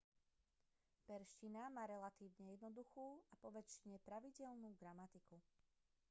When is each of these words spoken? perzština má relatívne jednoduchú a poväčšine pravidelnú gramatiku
perzština 1.09 1.61
má 1.75 1.83
relatívne 1.93 2.45
jednoduchú 2.57 3.05
a 3.31 3.37
poväčšine 3.43 3.97
pravidelnú 4.07 4.69
gramatiku 4.81 5.37